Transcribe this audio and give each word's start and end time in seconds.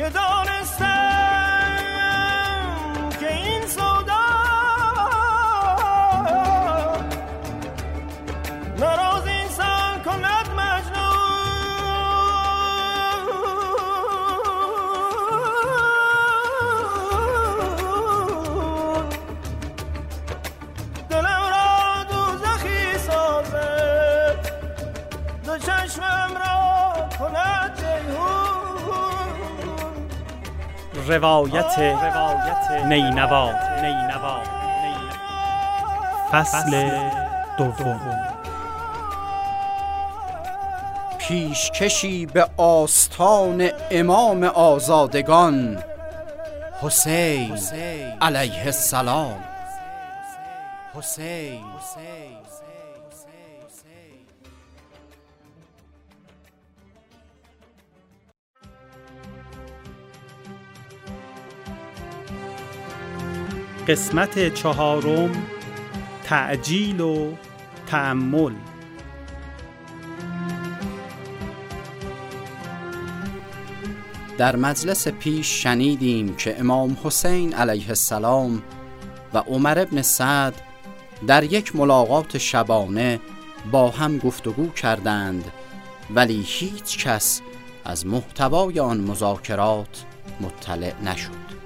که 0.00 0.08
دانستم 0.08 1.19
روایت 31.10 31.80
نینوا 32.84 33.52
نینوا 33.82 34.40
فصل 36.32 36.90
دوم. 37.58 38.00
پیشکشی 41.18 42.26
به 42.26 42.48
آستان 42.56 43.70
امام 43.90 44.44
آزادگان. 44.44 45.82
حسین 46.82 47.56
علیه 48.20 48.64
السلام. 48.64 49.44
حسین. 50.94 51.60
قسمت 63.90 64.54
چهارم 64.54 65.46
تعجیل 66.24 67.00
و 67.00 67.32
تعمل 67.86 68.52
در 74.38 74.56
مجلس 74.56 75.08
پیش 75.08 75.62
شنیدیم 75.62 76.36
که 76.36 76.60
امام 76.60 76.96
حسین 77.04 77.54
علیه 77.54 77.88
السلام 77.88 78.62
و 79.34 79.38
عمر 79.38 79.78
ابن 79.78 80.02
سعد 80.02 80.54
در 81.26 81.44
یک 81.44 81.76
ملاقات 81.76 82.38
شبانه 82.38 83.20
با 83.70 83.90
هم 83.90 84.18
گفتگو 84.18 84.68
کردند 84.68 85.44
ولی 86.14 86.42
هیچ 86.46 87.06
کس 87.06 87.40
از 87.84 88.06
محتوای 88.06 88.80
آن 88.80 89.00
مذاکرات 89.00 90.04
مطلع 90.40 90.92
نشد. 91.04 91.59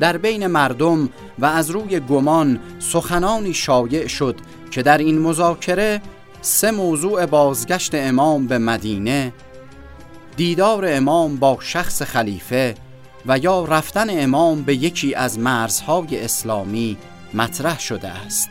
در 0.00 0.16
بین 0.16 0.46
مردم 0.46 1.08
و 1.38 1.46
از 1.46 1.70
روی 1.70 2.00
گمان 2.00 2.60
سخنانی 2.78 3.54
شایع 3.54 4.06
شد 4.06 4.36
که 4.70 4.82
در 4.82 4.98
این 4.98 5.18
مذاکره 5.18 6.02
سه 6.40 6.70
موضوع 6.70 7.26
بازگشت 7.26 7.94
امام 7.94 8.46
به 8.46 8.58
مدینه 8.58 9.32
دیدار 10.36 10.84
امام 10.88 11.36
با 11.36 11.58
شخص 11.60 12.02
خلیفه 12.02 12.74
و 13.26 13.38
یا 13.38 13.64
رفتن 13.64 14.06
امام 14.10 14.62
به 14.62 14.74
یکی 14.74 15.14
از 15.14 15.38
مرزهای 15.38 16.24
اسلامی 16.24 16.96
مطرح 17.34 17.80
شده 17.80 18.08
است. 18.08 18.48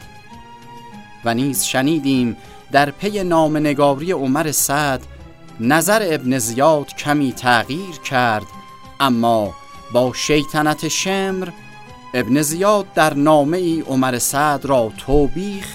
و 1.26 1.34
نیز 1.34 1.64
شنیدیم 1.64 2.38
در 2.72 2.92
پی 2.92 3.24
نامنگاری 3.24 4.12
عمر 4.12 4.52
سعد 4.52 5.02
نظر 5.60 6.08
ابن 6.12 6.38
زیاد 6.38 6.88
کمی 6.88 7.34
تغییر 7.34 7.96
کرد 8.10 8.46
اما 9.00 9.54
با 9.94 10.14
شیطنت 10.14 10.88
شمر 10.88 11.50
ابن 12.14 12.42
زیاد 12.42 12.94
در 12.94 13.14
نامه 13.14 13.58
ای 13.58 13.82
عمر 13.82 14.20
سعد 14.20 14.66
را 14.66 14.92
توبیخ 14.98 15.68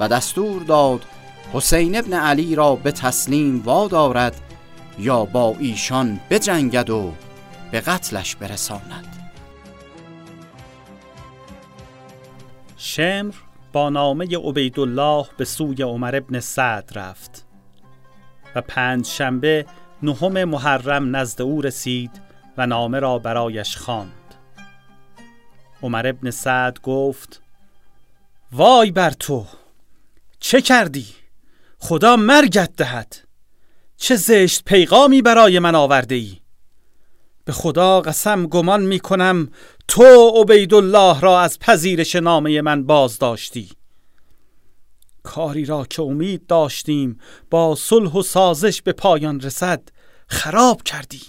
و 0.00 0.08
دستور 0.08 0.62
داد 0.62 1.04
حسین 1.52 1.98
ابن 1.98 2.12
علی 2.12 2.54
را 2.54 2.76
به 2.76 2.92
تسلیم 2.92 3.62
وادارد 3.64 4.40
یا 4.98 5.24
با 5.24 5.56
ایشان 5.58 6.20
بجنگد 6.30 6.90
و 6.90 7.12
به 7.70 7.80
قتلش 7.80 8.36
برساند. 8.36 9.16
شمر 12.76 13.34
با 13.72 13.90
نامه 13.90 14.38
عبیدالله 14.38 15.26
به 15.36 15.44
سوی 15.44 15.82
عمر 15.82 16.16
ابن 16.16 16.40
سعد 16.40 16.90
رفت 16.94 17.46
و 18.54 18.60
پنج 18.60 19.06
شنبه 19.06 19.66
نهم 20.02 20.44
محرم 20.44 21.16
نزد 21.16 21.42
او 21.42 21.60
رسید 21.60 22.29
و 22.60 22.66
نامه 22.66 22.98
را 22.98 23.18
برایش 23.18 23.76
خواند. 23.76 24.34
عمر 25.82 26.06
ابن 26.06 26.30
سعد 26.30 26.80
گفت 26.80 27.42
وای 28.52 28.90
بر 28.90 29.10
تو 29.10 29.46
چه 30.40 30.60
کردی؟ 30.60 31.06
خدا 31.78 32.16
مرگت 32.16 32.76
دهد 32.76 33.16
چه 33.96 34.16
زشت 34.16 34.64
پیغامی 34.64 35.22
برای 35.22 35.58
من 35.58 35.74
آورده 35.74 36.14
ای؟ 36.14 36.36
به 37.44 37.52
خدا 37.52 38.00
قسم 38.00 38.46
گمان 38.46 38.82
می 38.82 39.00
کنم 39.00 39.50
تو 39.88 40.28
عبیدالله 40.28 41.20
را 41.20 41.40
از 41.40 41.58
پذیرش 41.58 42.16
نامه 42.16 42.60
من 42.60 42.86
باز 42.86 43.18
داشتی 43.18 43.70
کاری 45.22 45.64
را 45.64 45.84
که 45.84 46.02
امید 46.02 46.46
داشتیم 46.46 47.18
با 47.50 47.74
صلح 47.74 48.12
و 48.12 48.22
سازش 48.22 48.82
به 48.82 48.92
پایان 48.92 49.40
رسد 49.40 49.82
خراب 50.26 50.82
کردی 50.82 51.22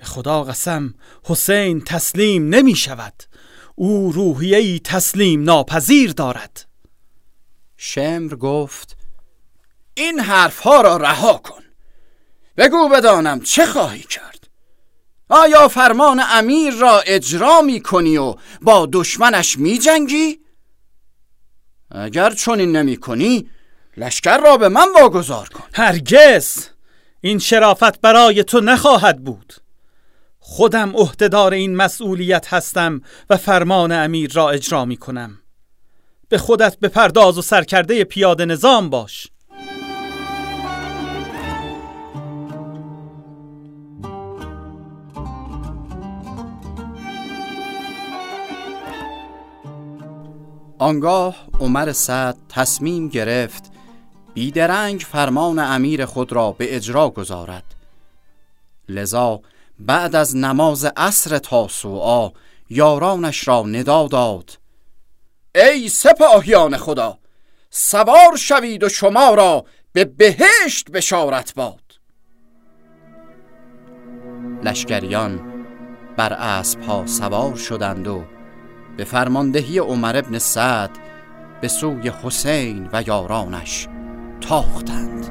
به 0.00 0.06
خدا 0.06 0.44
قسم 0.44 0.94
حسین 1.24 1.80
تسلیم 1.80 2.48
نمی 2.48 2.76
شود. 2.76 3.22
او 3.74 4.12
روحیه 4.12 4.78
تسلیم 4.78 5.42
ناپذیر 5.42 6.12
دارد. 6.12 6.66
شمر 7.76 8.34
گفت 8.34 8.96
این 9.94 10.20
حرفها 10.20 10.80
را 10.80 10.96
رها 10.96 11.34
کن. 11.34 11.62
بگو 12.56 12.88
بدانم 12.88 13.40
چه 13.40 13.66
خواهی 13.66 14.02
کرد. 14.02 14.48
آیا 15.28 15.68
فرمان 15.68 16.22
امیر 16.30 16.74
را 16.74 17.00
اجرا 17.00 17.60
می 17.60 17.80
کنی 17.80 18.16
و 18.16 18.34
با 18.62 18.88
دشمنش 18.92 19.58
می 19.58 19.78
جنگی؟ 19.78 20.40
اگر 21.90 22.30
چنین 22.30 22.76
نمی 22.76 22.96
کنی 22.96 23.50
لشکر 23.96 24.38
را 24.38 24.56
به 24.56 24.68
من 24.68 24.86
واگذار 25.00 25.48
کن. 25.48 25.64
هرگز! 25.74 26.66
این 27.20 27.38
شرافت 27.38 28.00
برای 28.00 28.44
تو 28.44 28.60
نخواهد 28.60 29.24
بود. 29.24 29.54
خودم 30.52 30.96
عهدهدار 30.96 31.52
این 31.52 31.76
مسئولیت 31.76 32.54
هستم 32.54 33.02
و 33.30 33.36
فرمان 33.36 33.92
امیر 33.92 34.32
را 34.32 34.50
اجرا 34.50 34.84
می 34.84 34.96
کنم 34.96 35.38
به 36.28 36.38
خودت 36.38 36.76
به 36.76 36.88
پرداز 36.88 37.38
و 37.38 37.42
سرکرده 37.42 38.04
پیاده 38.04 38.44
نظام 38.44 38.90
باش. 38.90 39.28
آنگاه 50.78 51.36
عمر 51.60 51.92
سعد 51.92 52.36
تصمیم 52.48 53.08
گرفت 53.08 53.72
بیدرنگ 54.34 55.00
فرمان 55.00 55.58
امیر 55.58 56.04
خود 56.04 56.32
را 56.32 56.52
به 56.52 56.76
اجرا 56.76 57.10
گذارد. 57.10 57.64
لذا 58.88 59.40
بعد 59.80 60.16
از 60.16 60.36
نماز 60.36 60.84
عصر 60.84 61.38
تاسوعا 61.38 62.30
یارانش 62.70 63.48
را 63.48 63.62
ندا 63.62 64.08
داد. 64.08 64.58
ای 65.54 65.88
سپاهیان 65.88 66.76
خدا 66.76 67.18
سوار 67.70 68.36
شوید 68.36 68.84
و 68.84 68.88
شما 68.88 69.34
را 69.34 69.64
به 69.92 70.04
بهشت 70.04 70.90
بشارت 70.92 71.54
باد. 71.54 71.80
لشکریان 74.64 75.64
بر 76.16 76.32
اسب 76.32 76.80
ها 76.80 77.06
سوار 77.06 77.56
شدند 77.56 78.08
و 78.08 78.24
به 78.96 79.04
فرماندهی 79.04 79.78
عمر 79.78 80.16
ابن 80.16 80.38
سعد 80.38 80.90
به 81.60 81.68
سوی 81.68 82.08
حسین 82.08 82.88
و 82.92 83.02
یارانش 83.06 83.88
تاختند. 84.40 85.30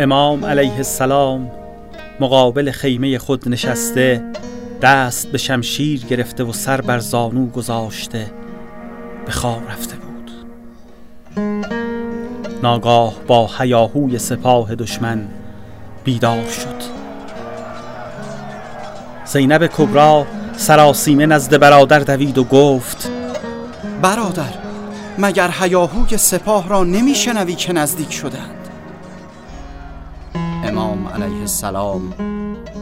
امام 0.00 0.44
علیه 0.44 0.76
السلام 0.76 1.50
مقابل 2.20 2.70
خیمه 2.70 3.18
خود 3.18 3.48
نشسته 3.48 4.24
دست 4.82 5.32
به 5.32 5.38
شمشیر 5.38 6.00
گرفته 6.00 6.44
و 6.44 6.52
سر 6.52 6.80
بر 6.80 6.98
زانو 6.98 7.46
گذاشته 7.46 8.30
به 9.26 9.32
خواب 9.32 9.70
رفته 9.70 9.96
بود. 9.96 10.30
ناگاه 12.62 13.14
با 13.26 13.50
حیاهوی 13.58 14.18
سپاه 14.18 14.74
دشمن 14.74 15.28
بیدار 16.04 16.48
شد. 16.48 16.82
زینب 19.24 19.66
کبرا 19.66 20.26
سراسیمه 20.56 21.26
نزد 21.26 21.58
برادر 21.58 21.98
دوید 21.98 22.38
و 22.38 22.44
گفت 22.44 23.10
برادر 24.02 24.54
مگر 25.18 25.50
هیاهوی 25.60 26.16
سپاه 26.16 26.68
را 26.68 26.84
نمیشنوی 26.84 27.54
که 27.54 27.72
نزدیک 27.72 28.12
شدند 28.12 28.59
علیه 31.14 31.40
السلام 31.40 32.12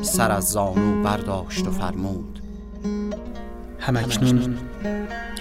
سر 0.02 0.30
از 0.30 0.44
زانو 0.50 1.02
برداشت 1.02 1.66
و 1.66 1.70
فرمود. 1.70 2.42
همکنون 3.78 4.58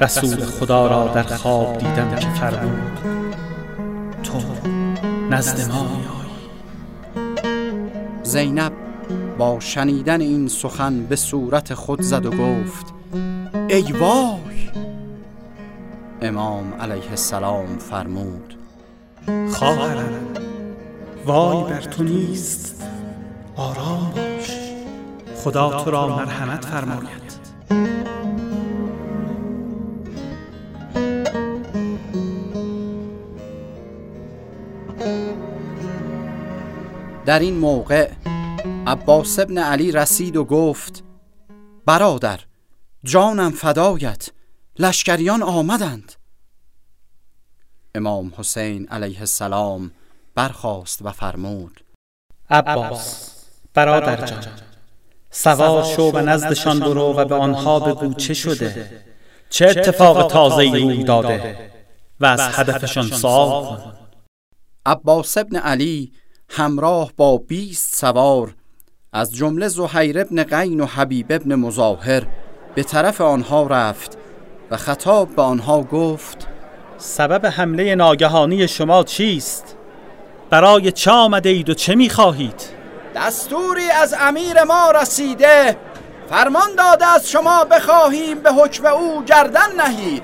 رسول 0.01 0.45
خدا 0.45 0.87
را 0.87 1.13
در 1.13 1.23
خواب 1.23 1.77
دیدم 1.77 2.15
که 2.15 2.29
فرمود 2.29 2.99
تو 4.23 4.39
نزد 5.29 5.71
ما 5.71 5.87
زینب 8.23 8.71
با 9.37 9.59
شنیدن 9.59 10.21
این 10.21 10.47
سخن 10.47 11.03
به 11.03 11.15
صورت 11.15 11.73
خود 11.73 12.01
زد 12.01 12.25
و 12.25 12.31
گفت 12.31 12.93
ای 13.69 13.91
وای! 13.91 14.69
امام 16.21 16.73
علیه 16.73 17.09
السلام 17.09 17.77
فرمود 17.77 18.57
خواهرم 19.51 20.46
وای 21.27 21.63
بر 21.63 21.81
تو 21.81 22.03
نیست. 22.03 22.83
آرام 23.55 24.11
باش 24.11 24.51
خدا 25.35 25.83
تو 25.83 25.91
را 25.91 26.07
مرحمت 26.07 26.65
فرماید. 26.65 27.27
در 37.25 37.39
این 37.39 37.57
موقع 37.57 38.11
عباس 38.87 39.39
ابن 39.39 39.57
علی 39.57 39.91
رسید 39.91 40.37
و 40.37 40.45
گفت 40.45 41.03
برادر 41.85 42.39
جانم 43.03 43.51
فدایت 43.51 44.29
لشکریان 44.79 45.43
آمدند. 45.43 46.13
امام 47.95 48.33
حسین 48.37 48.87
علیه 48.87 49.19
السلام 49.19 49.91
برخاست 50.37 50.99
و 51.01 51.11
فرمود. 51.11 51.83
عباس 52.49 53.33
برادر 53.73 54.25
جان 54.25 54.43
سوار 55.31 55.83
شو 55.83 56.11
و 56.11 56.17
نزدشان 56.19 56.79
برو 56.79 57.13
و 57.13 57.25
به 57.25 57.35
آنها 57.35 57.79
بگو 57.79 58.13
چه 58.13 58.33
شده. 58.33 59.01
چه 59.49 59.65
اتفاق 59.65 60.31
تازه 60.31 60.63
روی 60.63 61.03
داده 61.03 61.71
و 62.19 62.25
از 62.25 62.39
هدفشان 62.39 63.07
سوال 63.07 63.77
کن. 63.77 63.93
عباس 64.85 65.37
ابن 65.37 65.55
علی 65.55 66.11
همراه 66.49 67.11
با 67.17 67.37
بیست 67.37 67.95
سوار 67.95 68.55
از 69.13 69.33
جمله 69.33 69.67
زهیر 69.67 70.19
ابن 70.19 70.43
قین 70.43 70.79
و 70.79 70.85
حبیب 70.85 71.25
ابن 71.29 71.55
مظاهر 71.55 72.27
به 72.75 72.83
طرف 72.83 73.21
آنها 73.21 73.67
رفت 73.67 74.17
و 74.71 74.77
خطاب 74.77 75.35
به 75.35 75.41
آنها 75.41 75.83
گفت 75.83 76.47
سبب 76.97 77.45
حمله 77.45 77.95
ناگهانی 77.95 78.67
شما 78.67 79.03
چیست؟ 79.03 79.76
برای 80.49 80.91
چه 80.91 81.11
آمده 81.11 81.49
اید 81.49 81.69
و 81.69 81.73
چه 81.73 81.95
می 81.95 82.09
خواهید؟ 82.09 82.61
دستوری 83.15 83.91
از 83.91 84.15
امیر 84.19 84.63
ما 84.63 84.91
رسیده. 84.91 85.77
فرمان 86.29 86.75
داده 86.77 87.05
از 87.05 87.29
شما 87.29 87.63
بخواهیم 87.63 88.39
به 88.39 88.51
حکم 88.51 88.85
او 88.85 89.23
گردن 89.23 89.75
نهید. 89.77 90.23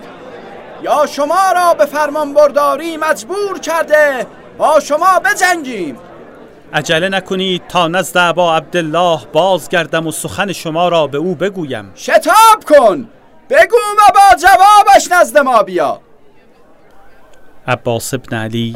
یا 0.84 1.06
شما 1.06 1.52
را 1.56 1.74
به 1.74 1.86
فرمان 1.86 2.34
برداری 2.34 2.98
مجبور 2.98 3.60
کرده 3.60 4.28
با 4.58 4.80
شما 4.80 5.20
بجنگیم. 5.20 5.98
عجله 6.74 7.10
نکنید 7.10 7.68
تا 7.68 7.88
نزد 7.88 8.18
عبا 8.18 8.56
عبدالله 8.56 9.20
بازگردم 9.34 10.08
و 10.08 10.12
سخن 10.12 10.52
شما 10.52 10.88
را 10.88 11.08
به 11.08 11.18
او 11.18 11.36
بگویم. 11.36 11.92
شتاب 11.96 12.64
کن! 12.68 13.10
بگو 13.50 13.75
و 13.75 14.12
با 14.14 14.38
جوابش 14.38 15.12
نزد 15.12 15.38
ما 15.38 15.64
بیا. 15.64 16.00
عباس 17.68 18.14
ابن 18.14 18.38
علی 18.38 18.75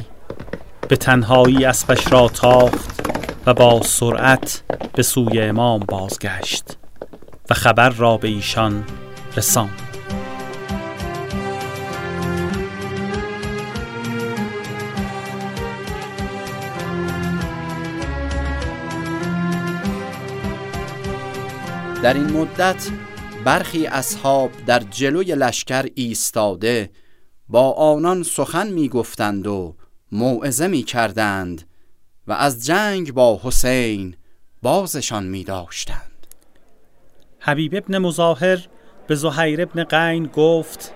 به 0.89 0.95
تنهایی 0.95 1.65
اسبش 1.65 2.11
را 2.11 2.27
تاخت 2.27 3.01
و 3.45 3.53
با 3.53 3.81
سرعت 3.83 4.63
به 4.93 5.03
سوی 5.03 5.41
امام 5.41 5.79
بازگشت 5.79 6.77
و 7.49 7.53
خبر 7.53 7.89
را 7.89 8.17
به 8.17 8.27
ایشان 8.27 8.83
رساند. 9.37 9.81
در 22.03 22.13
این 22.13 22.31
مدت 22.31 22.89
برخی 23.45 23.87
اصحاب 23.87 24.51
در 24.65 24.79
جلوی 24.79 25.35
لشکر 25.35 25.85
ایستاده 25.95 26.89
با 27.49 27.71
آنان 27.71 28.23
سخن 28.23 28.67
می 28.67 28.89
گفتند 28.89 29.47
و 29.47 29.75
موعظه 30.11 30.67
می 30.67 30.83
کردند 30.83 31.63
و 32.27 32.33
از 32.33 32.65
جنگ 32.65 33.13
با 33.13 33.39
حسین 33.43 34.15
بازشان 34.61 35.23
می 35.25 35.43
داشتند. 35.43 36.27
حبیب 37.39 37.75
ابن 37.75 37.97
مظاهر 37.97 38.67
به 39.07 39.15
زهیر 39.15 39.61
ابن 39.61 39.83
قین 39.83 40.25
گفت 40.27 40.93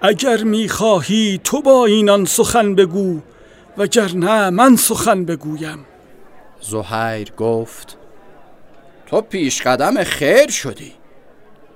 اگر 0.00 0.42
می 0.42 0.68
خواهی 0.68 1.40
تو 1.44 1.62
با 1.62 1.86
اینان 1.86 2.24
سخن 2.24 2.74
بگو 2.74 3.20
وگرنه 3.76 4.50
من 4.50 4.76
سخن 4.76 5.24
بگویم. 5.24 5.86
زهیر 6.60 7.32
گفت 7.32 7.98
تو 9.06 9.20
پیش 9.20 9.62
قدم 9.62 10.04
خیر 10.04 10.50
شدی 10.50 10.92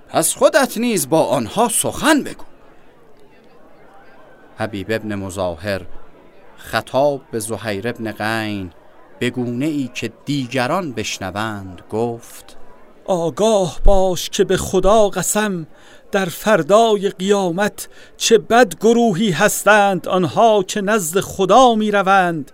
پس 0.09 0.35
خودت 0.35 0.79
نیز 0.79 1.09
با 1.09 1.25
آنها 1.25 1.69
سخن 1.69 2.23
بگو. 2.23 2.45
حبیب 4.59 4.87
ابن 4.91 5.15
مظاهر 5.15 5.87
خطاب 6.61 7.21
به 7.33 7.39
زهیر 7.39 7.89
ابن 7.89 8.13
قین 8.13 8.71
به 9.19 9.31
گونه 9.31 9.67
ای 9.67 9.91
که 9.95 10.13
دیگران 10.25 10.93
بشنوند 10.93 11.83
گفت 11.91 12.57
آگاه 13.05 13.81
باش 13.85 14.31
که 14.31 14.45
به 14.45 14.57
خدا 14.57 15.09
قسم 15.09 15.67
در 16.13 16.25
فردای 16.25 17.11
قیامت 17.11 17.89
چه 18.17 18.39
بد 18.39 18.75
گروهی 18.81 19.31
هستند 19.31 20.09
آنها 20.09 20.63
که 20.63 20.81
نزد 20.81 21.21
خدا 21.21 21.75
می 21.75 21.91
روند 21.91 22.53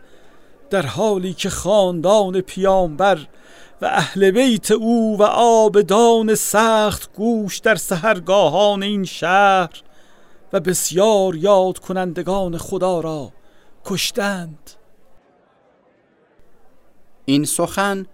در 0.70 0.86
حالی 0.86 1.32
که 1.32 1.50
خاندان 1.50 2.40
پیامبر 2.40 3.18
و 3.82 3.86
اهل 3.86 4.30
بیت 4.30 4.70
او 4.70 5.18
و 5.18 5.22
آبدان 5.22 6.34
سخت 6.34 7.12
گوش 7.12 7.58
در 7.58 7.74
سهرگاهان 7.74 8.82
این 8.82 9.04
شهر 9.04 9.82
و 10.52 10.60
بسیار 10.60 11.36
یاد 11.36 11.78
کنندگان 11.78 12.58
خدا 12.58 13.00
را 13.00 13.32
کشتند. 13.86 14.70
این 17.24 17.44
سخن 17.44 18.06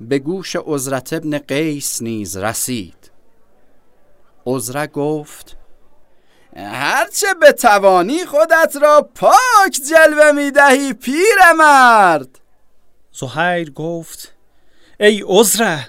به 0.00 0.18
گوش 0.18 0.56
عزرت 0.56 1.12
ابن 1.12 1.38
قیس 1.38 2.02
نیز 2.02 2.36
رسید. 2.36 3.10
عزره 4.46 4.86
گفت 4.86 5.56
هرچه 6.56 7.26
به 7.40 7.52
توانی 7.52 8.26
خودت 8.26 8.76
را 8.82 9.10
پاک 9.14 9.80
جلوه 9.90 10.32
می 10.32 10.50
دهی 10.50 10.92
پیر 10.92 11.52
مرد. 11.58 12.38
زهیر 13.12 13.70
گفت 13.70 14.34
ای 15.00 15.24
عذره 15.26 15.88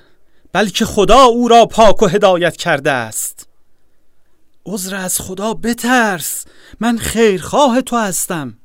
بلکه 0.53 0.85
خدا 0.85 1.23
او 1.23 1.47
را 1.47 1.65
پاک 1.65 2.01
و 2.01 2.07
هدایت 2.07 2.57
کرده 2.57 2.91
است. 2.91 3.47
عذر 4.65 4.95
از 4.95 5.19
خدا 5.19 5.53
بترس 5.53 6.45
من 6.79 6.97
خیرخواه 6.97 7.81
تو 7.81 7.97
هستم. 7.97 8.57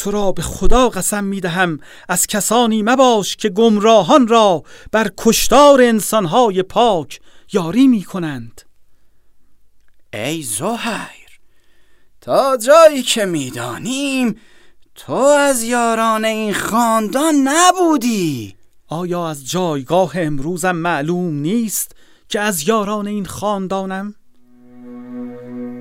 تو 0.00 0.10
را 0.10 0.32
به 0.32 0.42
خدا 0.42 0.88
قسم 0.88 1.24
می 1.24 1.40
دهم 1.40 1.80
از 2.08 2.26
کسانی 2.26 2.82
مباش 2.82 3.36
که 3.36 3.48
گمراهان 3.48 4.28
را 4.28 4.62
بر 4.92 5.10
کشتار 5.18 5.82
انسانهای 5.82 6.62
پاک 6.62 7.20
یاری 7.52 7.86
می 7.86 8.02
کنند 8.02 8.62
ای 10.12 10.42
زهیر 10.42 11.40
تا 12.20 12.56
جایی 12.56 13.02
که 13.02 13.24
می‌دانیم 13.24 14.36
تو 14.94 15.14
از 15.14 15.62
یاران 15.62 16.24
این 16.24 16.54
خاندان 16.54 17.34
نبودی. 17.34 18.56
آیا 18.88 19.28
از 19.28 19.50
جایگاه 19.50 20.12
امروزم 20.14 20.76
معلوم 20.76 21.34
نیست 21.34 21.92
که 22.28 22.40
از 22.40 22.68
یاران 22.68 23.06
این 23.06 23.26
خاندانم؟ 23.26 24.14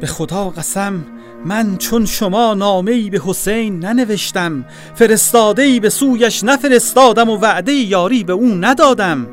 به 0.01 0.07
خدا 0.07 0.49
قسم 0.49 1.18
من 1.45 1.77
چون 1.77 2.05
شما 2.05 2.53
نامه‌ای 2.53 3.09
به 3.09 3.21
حسین 3.25 3.79
ننوشتم 3.79 4.65
فرستاده‌ای 4.95 5.79
به 5.79 5.89
سویش 5.89 6.43
نفرستادم 6.43 7.29
و 7.29 7.37
وعده 7.37 7.71
یاری 7.71 8.23
به 8.23 8.33
او 8.33 8.47
ندادم. 8.47 9.27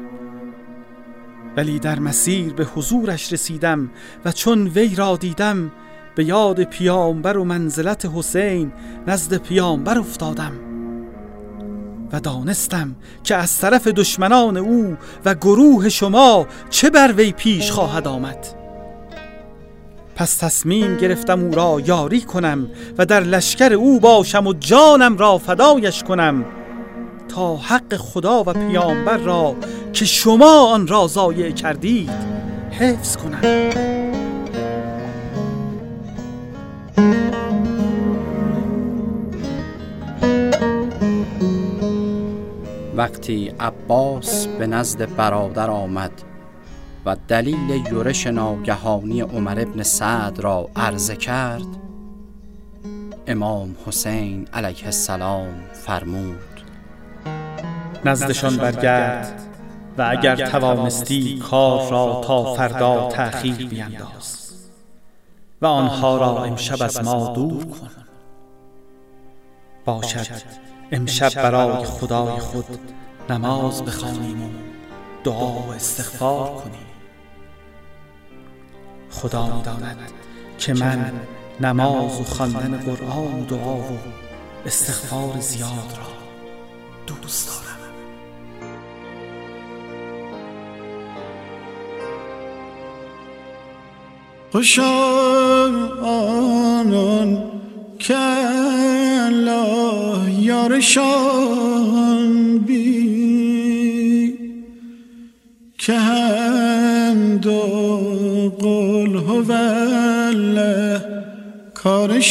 ولی 1.57 1.79
در 1.79 1.99
مسیر 1.99 2.53
به 2.53 2.65
حضورش 2.65 3.33
رسیدم 3.33 3.91
و 4.25 4.33
چون 4.33 4.69
وی 4.69 4.95
را 4.95 5.17
دیدم 5.17 5.73
به 6.15 6.25
یاد 6.25 6.63
پیامبر 6.63 7.37
و 7.37 7.45
منزلت 7.45 8.11
حسین 8.15 8.73
نزد 9.07 9.37
پیامبر 9.37 9.99
افتادم 9.99 10.53
و 12.13 12.21
دانستم 12.21 12.97
که 13.25 13.37
از 13.37 13.61
طرف 13.61 13.87
دشمنان 13.87 14.57
او 14.57 14.97
و 15.25 15.35
گروه 15.35 15.89
شما 15.89 16.47
چه 16.71 16.91
بر 16.91 17.13
وی 17.13 17.33
پیش 17.33 17.71
خواهد 17.71 18.09
آمد. 18.09 18.56
پس 20.17 20.37
تصمیم 20.37 20.97
گرفتم 20.97 21.41
او 21.41 21.55
را 21.55 21.81
یاری 21.87 22.21
کنم 22.21 22.71
و 22.99 23.07
در 23.07 23.21
لشکر 23.21 23.73
او 23.73 24.01
باشم 24.01 24.47
و 24.47 24.53
جانم 24.53 25.17
را 25.17 25.39
فدایش 25.39 26.03
کنم 26.03 26.45
تا 27.29 27.57
حق 27.57 27.97
خدا 27.97 28.43
و 28.47 28.53
پیامبر 28.53 29.17
را 29.17 29.57
که 29.93 30.05
شما 30.05 30.69
آن 30.73 30.87
را 30.87 31.07
ضایع 31.07 31.51
کردید 31.51 32.11
حفظ 32.71 33.17
کنم. 33.17 33.41
وقتی 42.97 43.53
عباس 43.61 44.47
به 44.47 44.67
نزد 44.67 45.17
برادر 45.17 45.71
آمد 45.71 46.36
و 47.07 47.17
دلیل 47.29 47.71
یورش 47.71 48.27
ناگهانی 48.27 49.21
عمر 49.21 49.61
ابن 49.61 49.83
سعد 49.83 50.41
را 50.41 50.71
عرضه 50.77 51.17
کرد 51.17 51.67
امام 53.27 53.77
حسین 53.87 54.49
علیه 54.53 54.85
السلام 54.85 55.55
فرمود 55.73 56.41
نزدشان 58.05 58.57
برگرد 58.57 59.43
و 59.99 60.09
اگر 60.11 60.37
توانستی 60.37 61.39
کار 61.39 61.91
را 61.91 62.23
تا 62.25 62.55
فردا 62.55 63.09
تأخیر 63.09 63.69
بینداز 63.69 64.53
و 65.63 65.67
آنها 65.67 66.17
را 66.17 66.45
امشب 66.45 66.83
از 66.83 67.05
ما 67.05 67.33
دور 67.35 67.65
کن. 67.65 67.91
باشد 69.85 70.43
امشب 70.93 71.35
برای 71.35 71.85
خدای 71.85 72.39
خود 72.39 72.79
نماز 73.31 73.83
بخوانیم 73.85 74.43
و 74.43 74.49
دعا 75.25 75.53
و 75.53 75.71
استغفار 75.71 76.55
کنیم. 76.55 76.86
خدا 79.23 79.57
می‌داند 79.57 79.99
که 80.59 80.75
من 80.75 81.13
نماز 81.61 82.21
و 82.21 82.25
خواندن 82.25 82.79
قرآن 82.79 83.43
و 83.43 83.45
دعا 83.45 83.77
و 83.77 83.99
استغفار 84.67 85.41
زیاد 85.41 85.99
را 85.99 86.07
دوست 87.07 87.49
دارم. 87.49 87.77
خوشا 94.53 94.83
آنان 96.03 97.45
که 97.99 98.17
الله 99.27 100.33
یارشان 100.41 101.79
بی 102.59 102.96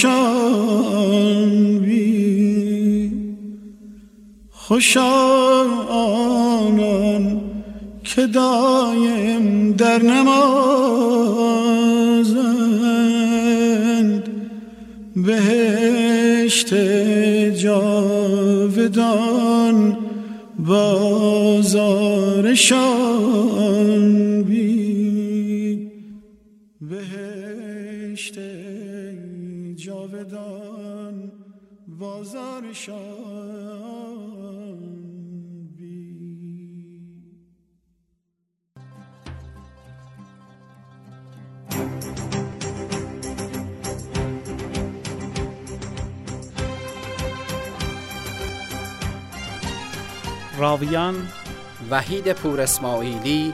کارشان 0.03 1.79
بی. 1.79 3.11
خوشا 4.51 5.65
که 8.03 8.27
دایم 8.27 9.71
در 9.71 10.01
نمازند. 10.03 10.35
بهشت 15.15 16.73
جاودان 17.63 19.07
بازارشان 20.59 22.05
جاودان 29.85 31.31
بازارشان 31.87 33.05
راویان 50.57 51.27
وحید 51.91 52.33
پور 52.33 52.61
اسماعیلی 52.61 53.53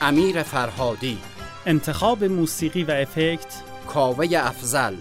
امیر 0.00 0.42
فرهادی. 0.42 1.18
انتخاب 1.66 2.24
موسیقی 2.24 2.84
و 2.84 2.90
افکت 2.90 3.62
کاوه 3.86 4.26
افزل 4.36 4.94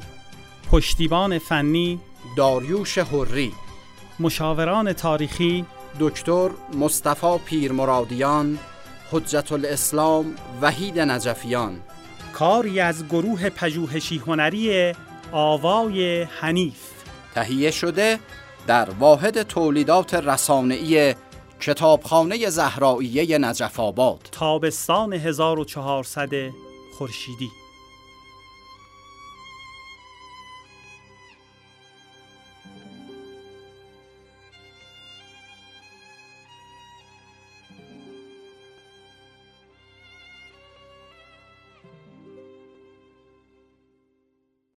پشتیبان 0.71 1.39
فنی 1.39 1.99
داریوش 2.37 2.97
حری. 2.97 3.51
مشاوران 4.19 4.93
تاریخی 4.93 5.65
دکتر 5.99 6.49
مصطفی 6.73 7.37
پیرمرادیان 7.45 8.59
حجت 9.11 9.51
الاسلام 9.51 10.35
وحید 10.61 10.99
نجفیان. 10.99 11.79
کاری 12.33 12.79
از 12.79 13.07
گروه 13.07 13.49
پژوهشی 13.49 14.17
هنری 14.17 14.93
آوای 15.31 16.23
حنیف. 16.23 16.89
تهیه 17.35 17.71
شده 17.71 18.19
در 18.67 18.89
واحد 18.89 19.43
تولیدات 19.43 20.13
رسانه‌ای 20.13 21.15
کتابخانه 21.59 22.49
زهراییه 22.49 23.37
نجف 23.37 23.79
آباد. 23.79 24.29
تابستان 24.31 25.13
1400 25.13 26.29
خورشیدی. 26.97 27.60